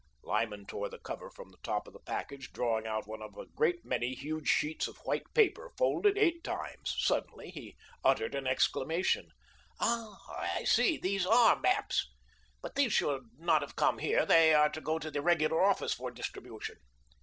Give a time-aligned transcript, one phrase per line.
[0.23, 3.45] Lyman tore the cover from the top of the package, drawing out one of a
[3.45, 6.95] great many huge sheets of white paper, folded eight times.
[6.97, 9.29] Suddenly, he uttered an exclamation:
[9.79, 10.17] "Ah,
[10.57, 10.97] I see.
[10.97, 12.09] They ARE maps.
[12.63, 14.25] But these should not have come here.
[14.25, 16.77] They are to go to the regular office for distribution."